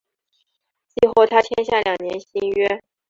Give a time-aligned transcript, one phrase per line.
[0.95, 2.81] 季后他签下两年新约。